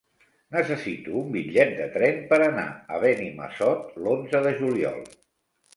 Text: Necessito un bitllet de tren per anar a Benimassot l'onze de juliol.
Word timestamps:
Necessito 0.53 1.13
un 1.19 1.29
bitllet 1.35 1.75
de 1.81 1.85
tren 1.99 2.19
per 2.33 2.41
anar 2.49 2.67
a 2.97 3.01
Benimassot 3.07 4.05
l'onze 4.07 4.45
de 4.49 4.57
juliol. 4.65 5.03